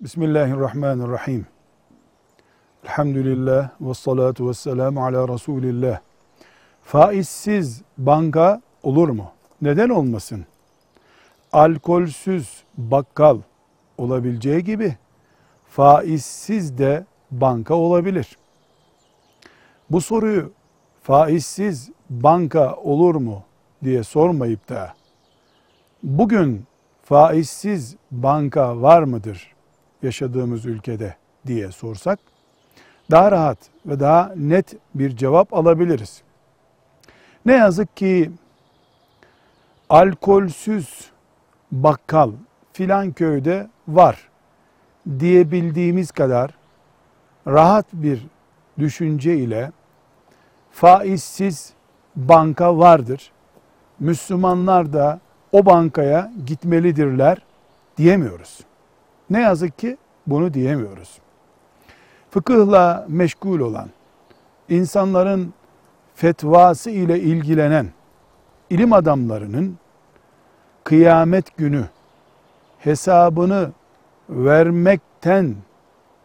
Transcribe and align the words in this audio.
Bismillahirrahmanirrahim. 0.00 1.46
Elhamdülillah 2.84 3.70
ve 3.80 3.94
salatu 3.94 4.48
ve 4.48 4.54
selamu 4.54 5.04
ala 5.04 5.28
Resulillah. 5.28 6.00
Faizsiz 6.82 7.82
banka 7.98 8.60
olur 8.82 9.08
mu? 9.08 9.32
Neden 9.62 9.88
olmasın? 9.88 10.46
Alkolsüz 11.52 12.64
bakkal 12.78 13.38
olabileceği 13.98 14.64
gibi 14.64 14.96
faizsiz 15.68 16.78
de 16.78 17.04
banka 17.30 17.74
olabilir. 17.74 18.36
Bu 19.90 20.00
soruyu 20.00 20.52
faizsiz 21.02 21.90
banka 22.10 22.74
olur 22.74 23.14
mu 23.14 23.42
diye 23.84 24.02
sormayıp 24.02 24.68
da 24.68 24.94
bugün 26.02 26.64
faizsiz 27.02 27.96
banka 28.10 28.82
var 28.82 29.02
mıdır 29.02 29.55
yaşadığımız 30.02 30.66
ülkede 30.66 31.16
diye 31.46 31.72
sorsak 31.72 32.18
daha 33.10 33.32
rahat 33.32 33.58
ve 33.86 34.00
daha 34.00 34.32
net 34.36 34.76
bir 34.94 35.16
cevap 35.16 35.54
alabiliriz. 35.54 36.22
Ne 37.46 37.52
yazık 37.52 37.96
ki 37.96 38.30
alkolsüz 39.88 41.10
bakkal 41.72 42.30
filan 42.72 43.12
köyde 43.12 43.68
var 43.88 44.28
diyebildiğimiz 45.18 46.10
kadar 46.10 46.50
rahat 47.46 47.86
bir 47.92 48.26
düşünce 48.78 49.36
ile 49.36 49.72
faizsiz 50.70 51.72
banka 52.16 52.78
vardır. 52.78 53.32
Müslümanlar 54.00 54.92
da 54.92 55.20
o 55.52 55.66
bankaya 55.66 56.32
gitmelidirler 56.46 57.38
diyemiyoruz. 57.96 58.60
Ne 59.30 59.40
yazık 59.40 59.78
ki 59.78 59.96
bunu 60.26 60.54
diyemiyoruz. 60.54 61.18
Fıkıhla 62.30 63.06
meşgul 63.08 63.60
olan, 63.60 63.88
insanların 64.68 65.52
fetvası 66.14 66.90
ile 66.90 67.20
ilgilenen 67.20 67.86
ilim 68.70 68.92
adamlarının 68.92 69.78
kıyamet 70.84 71.56
günü 71.56 71.84
hesabını 72.78 73.70
vermekten 74.30 75.54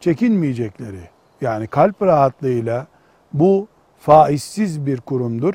çekinmeyecekleri 0.00 1.00
yani 1.40 1.66
kalp 1.66 2.02
rahatlığıyla 2.02 2.86
bu 3.32 3.68
faizsiz 4.00 4.86
bir 4.86 5.00
kurumdur. 5.00 5.54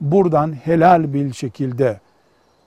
Buradan 0.00 0.52
helal 0.52 1.12
bir 1.12 1.32
şekilde 1.32 2.00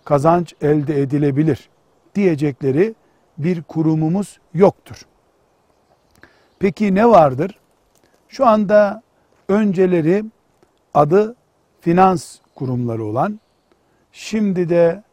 kazanç 0.05 0.53
elde 0.61 1.01
edilebilir 1.01 1.69
diyecekleri 2.15 2.95
bir 3.37 3.63
kurumumuz 3.63 4.39
yoktur. 4.53 5.01
Peki 6.59 6.95
ne 6.95 7.09
vardır? 7.09 7.59
Şu 8.29 8.45
anda 8.47 9.01
önceleri 9.47 10.25
adı 10.93 11.35
finans 11.81 12.37
kurumları 12.55 13.03
olan, 13.03 13.39
şimdi 14.11 14.69
de 14.69 15.03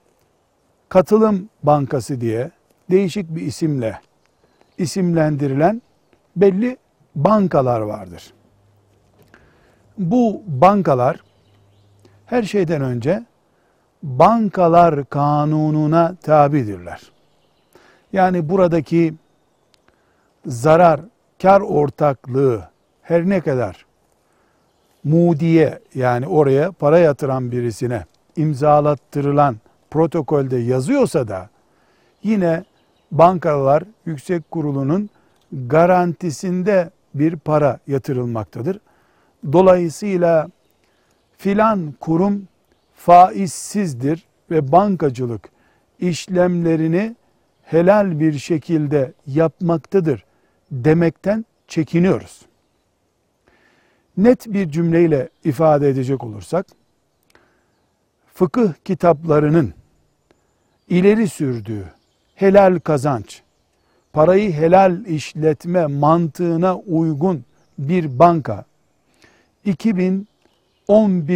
katılım 0.88 1.48
bankası 1.62 2.20
diye 2.20 2.50
değişik 2.90 3.34
bir 3.34 3.42
isimle 3.42 4.00
isimlendirilen 4.78 5.82
belli 6.36 6.76
bankalar 7.14 7.80
vardır. 7.80 8.32
Bu 9.98 10.42
bankalar 10.46 11.20
her 12.26 12.42
şeyden 12.42 12.82
önce 12.82 13.24
bankalar 14.02 15.04
kanununa 15.04 16.16
tabidirler. 16.22 17.13
Yani 18.14 18.48
buradaki 18.48 19.14
zarar, 20.46 21.00
kar 21.42 21.60
ortaklığı 21.60 22.68
her 23.02 23.28
ne 23.28 23.40
kadar 23.40 23.86
mudiye 25.04 25.78
yani 25.94 26.26
oraya 26.26 26.72
para 26.72 26.98
yatıran 26.98 27.52
birisine 27.52 28.04
imzalattırılan 28.36 29.56
protokolde 29.90 30.56
yazıyorsa 30.56 31.28
da 31.28 31.48
yine 32.22 32.64
bankalar 33.12 33.82
yüksek 34.06 34.50
kurulunun 34.50 35.10
garantisinde 35.52 36.90
bir 37.14 37.36
para 37.36 37.78
yatırılmaktadır. 37.86 38.80
Dolayısıyla 39.52 40.48
filan 41.38 41.94
kurum 42.00 42.48
faizsizdir 42.94 44.24
ve 44.50 44.72
bankacılık 44.72 45.48
işlemlerini 46.00 47.14
helal 47.64 48.20
bir 48.20 48.38
şekilde 48.38 49.12
yapmaktadır 49.26 50.24
demekten 50.72 51.44
çekiniyoruz. 51.68 52.42
Net 54.16 54.46
bir 54.46 54.70
cümleyle 54.70 55.28
ifade 55.44 55.88
edecek 55.88 56.24
olursak, 56.24 56.66
fıkıh 58.34 58.72
kitaplarının 58.84 59.74
ileri 60.88 61.28
sürdüğü 61.28 61.84
helal 62.34 62.78
kazanç, 62.78 63.42
parayı 64.12 64.52
helal 64.52 65.06
işletme 65.06 65.86
mantığına 65.86 66.76
uygun 66.76 67.44
bir 67.78 68.18
banka 68.18 68.64
2011 69.64 70.26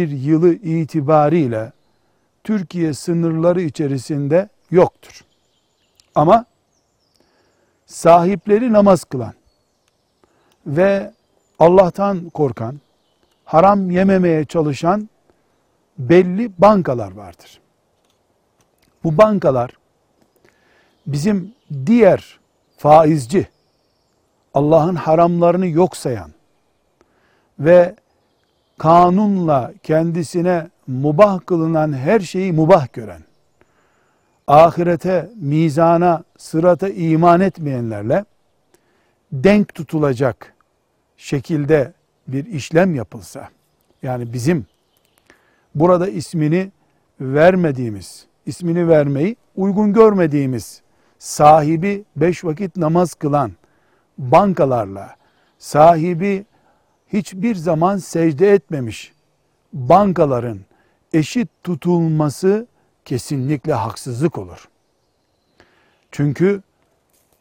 yılı 0.09 0.53
itibariyle 0.53 1.71
Türkiye 2.43 2.93
sınırları 2.93 3.61
içerisinde 3.61 4.49
yoktur. 4.71 5.28
Ama 6.15 6.45
sahipleri 7.85 8.73
namaz 8.73 9.03
kılan 9.03 9.33
ve 10.65 11.11
Allah'tan 11.59 12.29
korkan, 12.29 12.79
haram 13.45 13.91
yememeye 13.91 14.45
çalışan 14.45 15.09
belli 15.97 16.51
bankalar 16.57 17.11
vardır. 17.11 17.59
Bu 19.03 19.17
bankalar 19.17 19.71
bizim 21.07 21.53
diğer 21.85 22.39
faizci, 22.77 23.47
Allah'ın 24.53 24.95
haramlarını 24.95 25.67
yok 25.67 25.97
sayan 25.97 26.31
ve 27.59 27.95
kanunla 28.77 29.73
kendisine 29.83 30.69
mubah 30.87 31.39
kılınan 31.45 31.93
her 31.93 32.19
şeyi 32.19 32.53
mubah 32.53 32.93
gören, 32.93 33.21
ahirete, 34.49 35.29
mizana, 35.35 36.23
sırata 36.37 36.89
iman 36.89 37.41
etmeyenlerle 37.41 38.25
denk 39.31 39.75
tutulacak 39.75 40.53
şekilde 41.17 41.93
bir 42.27 42.45
işlem 42.45 42.95
yapılsa, 42.95 43.49
yani 44.03 44.33
bizim 44.33 44.65
burada 45.75 46.07
ismini 46.07 46.71
vermediğimiz, 47.21 48.25
ismini 48.45 48.87
vermeyi 48.87 49.35
uygun 49.55 49.93
görmediğimiz 49.93 50.81
sahibi 51.19 52.03
beş 52.15 52.45
vakit 52.45 52.77
namaz 52.77 53.13
kılan 53.13 53.51
bankalarla, 54.17 55.15
sahibi 55.59 56.45
hiçbir 57.13 57.55
zaman 57.55 57.97
secde 57.97 58.53
etmemiş 58.53 59.13
bankaların 59.73 60.59
eşit 61.13 61.49
tutulması 61.63 62.67
kesinlikle 63.09 63.73
haksızlık 63.73 64.37
olur. 64.37 64.69
Çünkü 66.11 66.61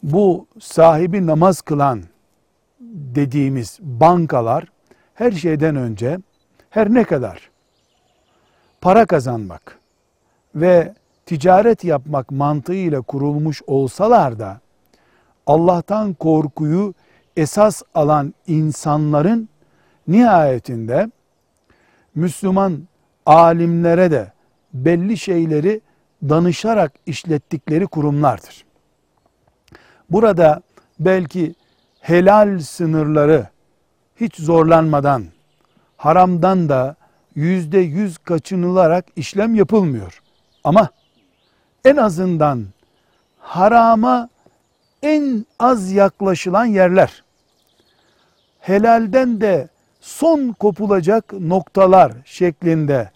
bu 0.02 0.46
sahibi 0.60 1.26
namaz 1.26 1.60
kılan 1.60 2.02
dediğimiz 2.80 3.78
bankalar 3.80 4.64
her 5.14 5.32
şeyden 5.32 5.76
önce 5.76 6.18
her 6.70 6.94
ne 6.94 7.04
kadar 7.04 7.50
para 8.80 9.06
kazanmak 9.06 9.78
ve 10.54 10.94
ticaret 11.26 11.84
yapmak 11.84 12.30
mantığıyla 12.30 13.00
kurulmuş 13.00 13.62
olsalar 13.66 14.38
da 14.38 14.60
Allah'tan 15.46 16.14
korkuyu 16.14 16.94
esas 17.36 17.82
alan 17.94 18.34
insanların 18.46 19.48
nihayetinde 20.08 21.10
Müslüman 22.14 22.88
alimlere 23.26 24.10
de 24.10 24.37
belli 24.74 25.18
şeyleri 25.18 25.80
danışarak 26.22 26.92
işlettikleri 27.06 27.86
kurumlardır. 27.86 28.64
Burada 30.10 30.62
belki 31.00 31.54
helal 32.00 32.58
sınırları 32.58 33.48
hiç 34.16 34.36
zorlanmadan, 34.36 35.24
haramdan 35.96 36.68
da 36.68 36.96
yüzde 37.34 37.78
yüz 37.78 38.18
kaçınılarak 38.18 39.04
işlem 39.16 39.54
yapılmıyor. 39.54 40.22
Ama 40.64 40.88
en 41.84 41.96
azından 41.96 42.66
harama 43.38 44.28
en 45.02 45.46
az 45.58 45.92
yaklaşılan 45.92 46.64
yerler, 46.64 47.24
helalden 48.60 49.40
de 49.40 49.68
son 50.00 50.52
kopulacak 50.52 51.32
noktalar 51.32 52.12
şeklinde 52.24 53.10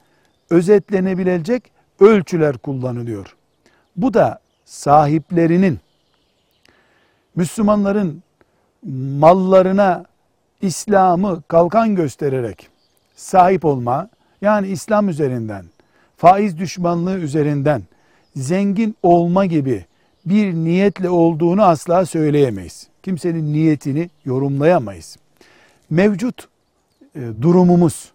özetlenebilecek 0.53 1.71
ölçüler 2.01 2.59
kullanılıyor. 2.59 3.37
Bu 3.97 4.15
da 4.15 4.41
sahiplerinin 4.65 5.79
Müslümanların 7.37 8.23
mallarına 9.19 10.05
İslam'ı 10.61 11.43
kalkan 11.49 11.95
göstererek 11.95 12.69
sahip 13.17 13.65
olma, 13.65 14.09
yani 14.41 14.69
İslam 14.69 15.09
üzerinden, 15.09 15.65
faiz 16.17 16.59
düşmanlığı 16.59 17.19
üzerinden 17.19 17.83
zengin 18.37 18.97
olma 19.03 19.47
gibi 19.47 19.85
bir 20.27 20.55
niyetle 20.55 21.11
olduğunu 21.11 21.63
asla 21.63 22.07
söyleyemeyiz. 22.07 22.89
Kimsenin 23.03 23.53
niyetini 23.53 24.11
yorumlayamayız. 24.25 25.17
Mevcut 25.91 26.49
e, 27.15 27.21
durumumuz, 27.43 28.13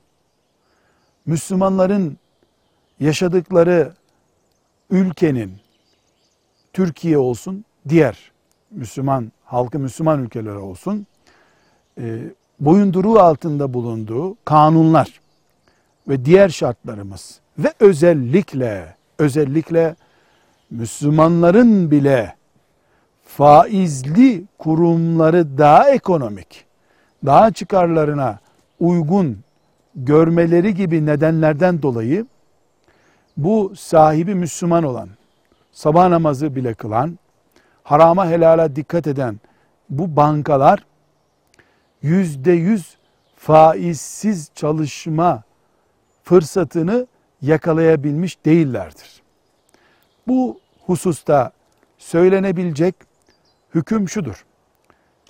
Müslümanların 1.25 2.18
yaşadıkları 2.99 3.94
ülkenin, 4.89 5.53
Türkiye 6.73 7.17
olsun, 7.17 7.65
diğer 7.89 8.31
Müslüman, 8.71 9.31
halkı 9.44 9.79
Müslüman 9.79 10.23
ülkeler 10.23 10.55
olsun, 10.55 11.07
e, 12.01 12.19
boyunduruğu 12.59 13.19
altında 13.19 13.73
bulunduğu 13.73 14.38
kanunlar 14.45 15.19
ve 16.07 16.25
diğer 16.25 16.49
şartlarımız 16.49 17.39
ve 17.57 17.73
özellikle, 17.79 18.95
özellikle 19.19 19.95
Müslümanların 20.69 21.91
bile 21.91 22.35
faizli 23.23 24.45
kurumları 24.57 25.57
daha 25.57 25.89
ekonomik, 25.89 26.65
daha 27.25 27.51
çıkarlarına 27.51 28.39
uygun 28.79 29.38
görmeleri 29.95 30.73
gibi 30.73 31.05
nedenlerden 31.05 31.81
dolayı 31.81 32.25
bu 33.38 33.74
sahibi 33.75 34.36
Müslüman 34.36 34.84
olan, 34.84 35.10
sabah 35.72 36.07
namazı 36.07 36.56
bile 36.56 36.74
kılan, 36.74 37.19
harama 37.84 38.30
helala 38.30 38.75
dikkat 38.75 39.07
eden 39.07 39.39
bu 39.89 40.16
bankalar 40.16 40.86
yüzde 42.01 42.51
yüz 42.51 42.98
faizsiz 43.36 44.51
çalışma 44.56 45.44
fırsatını 46.24 47.07
yakalayabilmiş 47.42 48.45
değillerdir. 48.45 49.22
Bu 50.28 50.60
hususta 50.86 51.51
söylenebilecek 51.98 52.95
hüküm 53.75 54.10
şudur. 54.10 54.45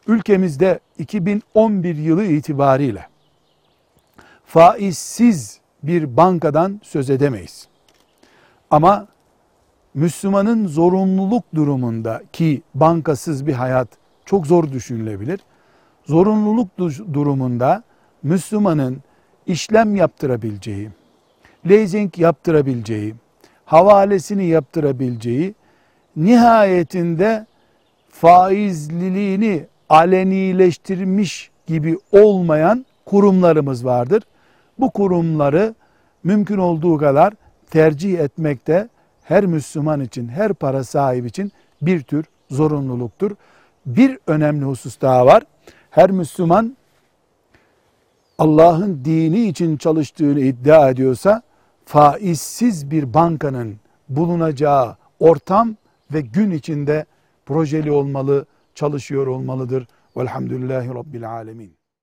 Ülkemizde 0.07 0.79
2011 0.97 1.95
yılı 1.95 2.23
itibariyle 2.23 3.07
faizsiz 4.45 5.59
bir 5.83 6.17
bankadan 6.17 6.81
söz 6.83 7.09
edemeyiz. 7.09 7.67
Ama 8.71 9.07
Müslümanın 9.93 10.67
zorunluluk 10.67 11.43
durumunda 11.55 12.21
ki 12.33 12.61
bankasız 12.75 13.47
bir 13.47 13.53
hayat 13.53 13.87
çok 14.25 14.47
zor 14.47 14.71
düşünülebilir. 14.71 15.39
Zorunluluk 16.05 16.67
durumunda 17.13 17.83
Müslümanın 18.23 18.97
işlem 19.45 19.95
yaptırabileceği, 19.95 20.89
leasing 21.69 22.19
yaptırabileceği, 22.19 23.15
havalesini 23.65 24.45
yaptırabileceği, 24.45 25.55
nihayetinde 26.15 27.45
faizliliğini 28.09 29.65
alenileştirmiş 29.89 31.51
gibi 31.67 31.97
olmayan 32.11 32.85
kurumlarımız 33.05 33.85
vardır. 33.85 34.23
Bu 34.79 34.91
kurumları 34.91 35.75
mümkün 36.23 36.57
olduğu 36.57 36.97
kadar 36.97 37.33
tercih 37.69 38.19
etmekte 38.19 38.89
her 39.23 39.45
Müslüman 39.45 40.01
için, 40.01 40.27
her 40.27 40.53
para 40.53 40.83
sahibi 40.83 41.27
için 41.27 41.51
bir 41.81 42.01
tür 42.01 42.25
zorunluluktur. 42.49 43.31
Bir 43.85 44.19
önemli 44.27 44.65
husus 44.65 45.01
daha 45.01 45.25
var. 45.25 45.43
Her 45.89 46.11
Müslüman 46.11 46.77
Allah'ın 48.37 49.01
dini 49.05 49.47
için 49.47 49.77
çalıştığını 49.77 50.39
iddia 50.39 50.89
ediyorsa 50.89 51.41
faizsiz 51.85 52.91
bir 52.91 53.13
bankanın 53.13 53.75
bulunacağı 54.09 54.97
ortam 55.19 55.75
ve 56.13 56.21
gün 56.21 56.51
içinde 56.51 57.05
projeli 57.45 57.91
olmalı, 57.91 58.45
çalışıyor 58.75 59.27
olmalıdır. 59.27 59.87
Velhamdülillahi 60.17 60.89
Rabbil 60.89 61.31
Alemin. 61.31 61.77